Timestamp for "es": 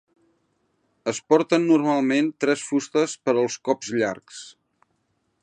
1.11-1.19